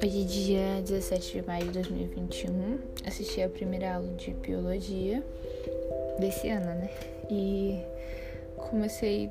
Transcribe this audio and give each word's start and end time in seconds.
Hoje, 0.00 0.24
dia 0.24 0.80
17 0.80 1.32
de 1.32 1.46
maio 1.46 1.64
de 1.64 1.72
2021, 1.72 2.78
assisti 3.04 3.42
a 3.42 3.48
primeira 3.48 3.96
aula 3.96 4.06
de 4.12 4.30
biologia 4.34 5.24
desse 6.20 6.48
ano, 6.50 6.66
né? 6.66 6.90
E 7.28 7.80
comecei, 8.56 9.28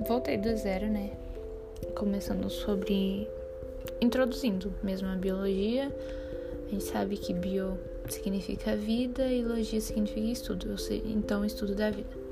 voltei 0.00 0.36
do 0.36 0.56
zero, 0.56 0.88
né? 0.88 1.12
Começando 1.94 2.50
sobre, 2.50 3.28
introduzindo 4.00 4.74
mesmo 4.82 5.06
a 5.06 5.14
biologia. 5.14 5.94
A 6.66 6.70
gente 6.70 6.84
sabe 6.84 7.16
que 7.16 7.32
bio 7.32 7.78
significa 8.08 8.74
vida 8.74 9.32
e 9.32 9.44
logia 9.44 9.80
significa 9.80 10.26
estudo, 10.26 10.74
então 11.04 11.44
estudo 11.44 11.76
da 11.76 11.88
vida. 11.88 12.27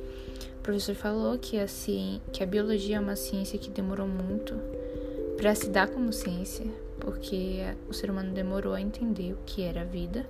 Professor 0.67 0.97
falou 0.97 1.39
que 1.39 1.59
a, 1.59 1.67
que 2.33 2.43
a 2.43 2.47
biologia 2.47 2.97
é 2.97 3.01
uma 3.01 3.15
ciência 3.17 3.59
que 3.59 3.71
demorou 3.71 4.09
muito 4.09 4.53
para 5.37 5.55
se 5.55 5.71
dar 5.71 5.89
como 5.89 6.13
ciência 6.13 6.67
porque 6.99 7.61
o 7.89 7.95
ser 7.95 8.11
humano 8.11 8.33
demorou 8.33 8.75
a 8.75 8.81
entender 8.81 9.33
o 9.33 9.39
que 9.47 9.63
era 9.63 9.83
a 9.83 9.85
vida. 9.85 10.27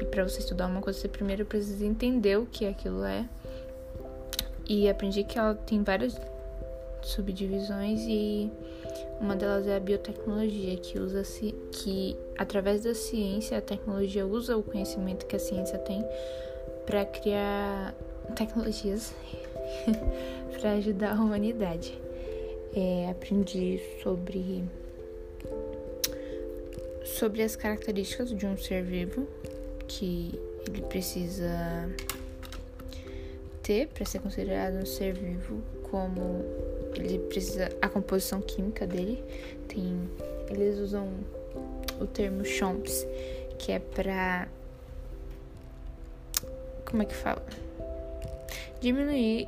E 0.00 0.04
para 0.06 0.24
você 0.24 0.40
estudar 0.40 0.66
uma 0.66 0.80
coisa, 0.80 0.98
você 0.98 1.06
primeiro 1.06 1.44
precisa 1.44 1.86
entender 1.86 2.36
o 2.36 2.46
que 2.46 2.66
aquilo 2.66 3.04
é. 3.04 3.28
E 4.68 4.88
aprendi 4.88 5.22
que 5.22 5.38
ela 5.38 5.54
tem 5.54 5.84
várias 5.84 6.20
subdivisões 7.00 8.00
e 8.08 8.50
uma 9.20 9.36
delas 9.36 9.68
é 9.68 9.76
a 9.76 9.80
biotecnologia, 9.80 10.76
que 10.78 10.98
usa 10.98 11.22
que 11.70 12.16
através 12.36 12.82
da 12.82 12.92
ciência, 12.92 13.58
a 13.58 13.60
tecnologia 13.60 14.26
usa 14.26 14.56
o 14.56 14.64
conhecimento 14.64 15.26
que 15.26 15.36
a 15.36 15.38
ciência 15.38 15.78
tem 15.78 16.04
para 16.86 17.04
criar 17.04 17.94
tecnologias 18.36 19.12
para 20.60 20.72
ajudar 20.72 21.12
a 21.12 21.20
humanidade. 21.20 21.98
É, 22.76 23.08
aprendi 23.08 23.80
sobre 24.02 24.64
sobre 27.04 27.42
as 27.42 27.54
características 27.54 28.34
de 28.34 28.44
um 28.46 28.56
ser 28.56 28.82
vivo 28.82 29.28
que 29.86 30.40
ele 30.66 30.82
precisa 30.82 31.88
ter 33.62 33.86
para 33.88 34.04
ser 34.04 34.18
considerado 34.20 34.74
um 34.74 34.86
ser 34.86 35.14
vivo, 35.14 35.62
como 35.90 36.44
ele 36.96 37.18
precisa 37.18 37.68
a 37.80 37.88
composição 37.88 38.40
química 38.40 38.86
dele. 38.86 39.22
Tem 39.68 40.08
eles 40.50 40.78
usam 40.78 41.08
o 42.00 42.06
termo 42.06 42.44
CHOMPS, 42.44 43.06
que 43.58 43.72
é 43.72 43.78
para 43.78 44.48
como 46.84 47.02
é 47.02 47.06
que 47.06 47.14
fala? 47.14 47.42
Diminuir 48.84 49.46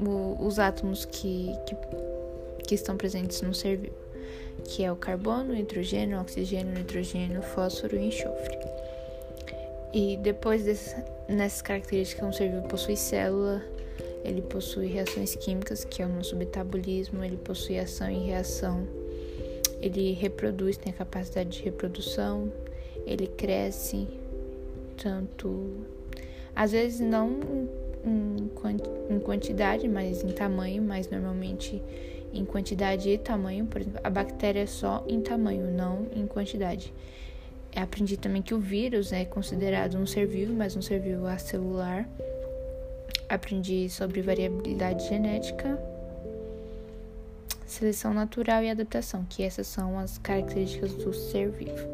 o, 0.00 0.42
os 0.42 0.58
átomos 0.58 1.04
que, 1.04 1.52
que, 1.66 1.76
que 2.66 2.74
estão 2.74 2.96
presentes 2.96 3.42
no 3.42 3.52
ser 3.52 3.76
vivo 3.76 4.08
que 4.64 4.82
é 4.82 4.90
o 4.90 4.96
carbono, 4.96 5.54
hidrogênio, 5.54 6.18
oxigênio, 6.18 6.74
nitrogênio, 6.74 7.42
fósforo 7.42 7.96
e 7.96 8.06
enxofre. 8.06 8.58
E 9.92 10.16
depois 10.16 10.64
desse, 10.64 10.96
nessas 11.28 11.62
características, 11.62 12.26
um 12.26 12.32
ser 12.32 12.50
vivo 12.50 12.66
possui 12.68 12.96
célula, 12.96 13.62
ele 14.24 14.42
possui 14.42 14.86
reações 14.86 15.34
químicas, 15.36 15.84
que 15.84 16.02
é 16.02 16.06
o 16.06 16.08
nosso 16.08 16.34
metabolismo, 16.34 17.22
ele 17.22 17.36
possui 17.36 17.78
ação 17.78 18.10
e 18.10 18.26
reação, 18.26 18.86
ele 19.80 20.12
reproduz, 20.12 20.78
tem 20.78 20.90
a 20.90 20.96
capacidade 20.96 21.50
de 21.50 21.62
reprodução, 21.62 22.50
ele 23.06 23.26
cresce, 23.26 24.08
tanto, 24.96 25.86
às 26.56 26.72
vezes 26.72 27.00
não 27.00 27.68
em, 28.04 29.18
quantidade, 29.20 29.88
mas 29.88 30.22
em 30.22 30.28
tamanho, 30.28 30.82
mas 30.82 31.08
normalmente 31.10 31.82
em 32.32 32.44
quantidade 32.44 33.08
e 33.08 33.18
tamanho. 33.18 33.66
Por 33.66 33.80
exemplo, 33.80 34.00
a 34.02 34.10
bactéria 34.10 34.60
é 34.60 34.66
só 34.66 35.04
em 35.08 35.20
tamanho, 35.20 35.70
não 35.70 36.06
em 36.14 36.26
quantidade. 36.26 36.92
Aprendi 37.74 38.16
também 38.16 38.42
que 38.42 38.54
o 38.54 38.58
vírus 38.58 39.12
é 39.12 39.24
considerado 39.24 39.96
um 39.96 40.06
ser 40.06 40.26
vivo, 40.26 40.52
mas 40.52 40.76
um 40.76 40.82
ser 40.82 41.00
vivo 41.00 41.26
acelular. 41.26 42.08
Aprendi 43.28 43.88
sobre 43.90 44.22
variabilidade 44.22 45.06
genética, 45.06 45.78
seleção 47.66 48.14
natural 48.14 48.62
e 48.62 48.70
adaptação, 48.70 49.24
que 49.28 49.42
essas 49.42 49.66
são 49.66 49.98
as 49.98 50.16
características 50.18 50.94
do 50.94 51.12
ser 51.12 51.50
vivo. 51.50 51.86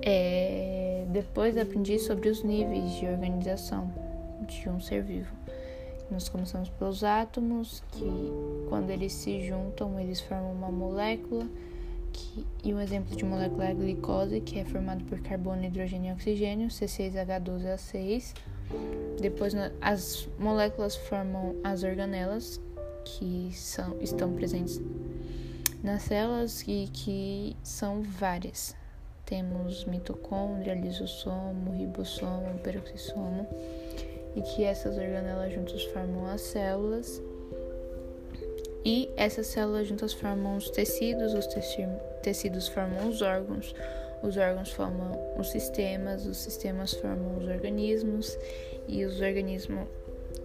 É... 0.00 1.04
Depois 1.08 1.56
aprendi 1.56 1.98
sobre 1.98 2.28
os 2.28 2.42
níveis 2.42 2.90
de 2.92 3.06
organização 3.06 3.92
de 4.44 4.68
um 4.68 4.80
ser 4.80 5.02
vivo. 5.02 5.34
Nós 6.10 6.28
começamos 6.28 6.68
pelos 6.68 7.02
átomos, 7.02 7.82
que 7.92 8.30
quando 8.68 8.90
eles 8.90 9.12
se 9.12 9.46
juntam, 9.46 9.98
eles 9.98 10.20
formam 10.20 10.52
uma 10.52 10.70
molécula. 10.70 11.46
Que, 12.12 12.46
e 12.62 12.72
um 12.72 12.80
exemplo 12.80 13.16
de 13.16 13.24
molécula 13.24 13.64
é 13.64 13.70
a 13.70 13.74
glicose, 13.74 14.40
que 14.40 14.58
é 14.58 14.64
formada 14.64 15.02
por 15.04 15.18
carbono, 15.20 15.64
hidrogênio 15.64 16.10
e 16.10 16.12
oxigênio, 16.12 16.68
C6H12A6. 16.68 18.34
Depois, 19.20 19.54
as 19.80 20.28
moléculas 20.38 20.94
formam 20.94 21.56
as 21.64 21.82
organelas, 21.82 22.60
que 23.04 23.50
são, 23.52 23.96
estão 24.00 24.32
presentes 24.32 24.80
nas 25.82 26.02
células 26.02 26.62
e 26.62 26.88
que 26.92 27.56
são 27.62 28.02
várias. 28.02 28.76
Temos 29.26 29.84
mitocôndria, 29.86 30.74
lisossomo, 30.74 31.72
ribossomo, 31.72 32.58
peroxissomo 32.62 33.48
e 34.34 34.42
que 34.42 34.64
essas 34.64 34.96
organelas 34.96 35.52
juntas 35.52 35.82
formam 35.84 36.26
as 36.26 36.40
células. 36.40 37.22
E 38.84 39.10
essas 39.16 39.46
células 39.46 39.88
juntas 39.88 40.12
formam 40.12 40.56
os 40.56 40.68
tecidos, 40.68 41.32
os 41.32 41.46
tecidos 42.22 42.68
formam 42.68 43.08
os 43.08 43.22
órgãos, 43.22 43.74
os 44.22 44.36
órgãos 44.36 44.70
formam 44.72 45.18
os 45.38 45.50
sistemas, 45.50 46.26
os 46.26 46.36
sistemas 46.36 46.92
formam 46.92 47.38
os 47.38 47.48
organismos 47.48 48.38
e 48.86 49.04
os 49.04 49.20
organismos 49.20 49.86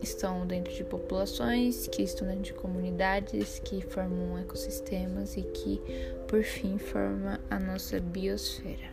estão 0.01 0.47
dentro 0.47 0.73
de 0.73 0.83
populações, 0.83 1.87
que 1.87 2.01
estão 2.01 2.27
dentro 2.27 2.43
de 2.43 2.53
comunidades, 2.53 3.59
que 3.59 3.81
formam 3.81 4.39
ecossistemas 4.39 5.35
e 5.35 5.41
que, 5.41 5.81
por 6.27 6.43
fim, 6.43 6.77
forma 6.77 7.39
a 7.49 7.59
nossa 7.59 7.99
biosfera. 7.99 8.89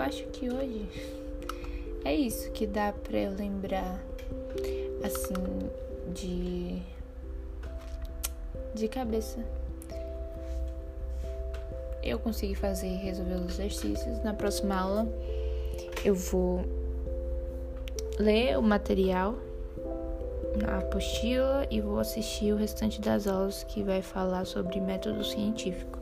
Eu 0.00 0.06
acho 0.06 0.24
que 0.28 0.50
hoje 0.50 0.88
é 2.06 2.14
isso 2.14 2.50
que 2.52 2.66
dá 2.66 2.90
para 2.90 3.18
eu 3.18 3.32
lembrar 3.32 4.02
assim 5.04 5.34
de 6.14 6.80
de 8.74 8.88
cabeça. 8.88 9.44
Eu 12.02 12.18
consegui 12.18 12.54
fazer 12.54 12.86
e 12.86 12.96
resolver 12.96 13.34
os 13.34 13.58
exercícios. 13.58 14.22
Na 14.24 14.32
próxima 14.32 14.74
aula 14.74 15.08
eu 16.02 16.14
vou 16.14 16.64
ler 18.18 18.56
o 18.56 18.62
material 18.62 19.34
na 20.56 20.78
apostila 20.78 21.66
e 21.70 21.78
vou 21.82 21.98
assistir 21.98 22.54
o 22.54 22.56
restante 22.56 23.02
das 23.02 23.26
aulas 23.26 23.64
que 23.64 23.82
vai 23.82 24.00
falar 24.00 24.46
sobre 24.46 24.80
método 24.80 25.22
científico. 25.22 25.98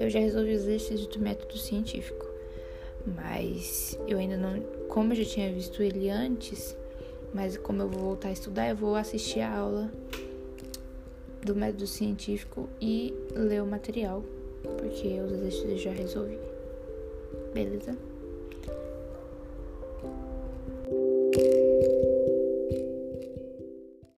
Eu 0.00 0.10
já 0.10 0.18
resolvi 0.18 0.54
os 0.54 0.62
exercícios 0.62 1.06
do 1.06 1.20
método 1.20 1.56
científico 1.56 2.27
mas 3.16 3.98
eu 4.06 4.18
ainda 4.18 4.36
não, 4.36 4.60
como 4.88 5.12
eu 5.12 5.16
já 5.16 5.24
tinha 5.24 5.52
visto 5.52 5.82
ele 5.82 6.10
antes, 6.10 6.76
mas 7.32 7.56
como 7.56 7.82
eu 7.82 7.88
vou 7.88 8.00
voltar 8.00 8.28
a 8.28 8.32
estudar, 8.32 8.68
eu 8.68 8.76
vou 8.76 8.94
assistir 8.94 9.40
a 9.40 9.56
aula 9.56 9.90
do 11.44 11.54
método 11.54 11.86
científico 11.86 12.68
e 12.80 13.14
ler 13.34 13.62
o 13.62 13.66
material, 13.66 14.22
porque 14.76 15.20
os 15.20 15.32
exercícios 15.32 15.70
eu 15.70 15.78
já 15.78 15.90
resolvi. 15.90 16.38
Beleza? 17.54 17.96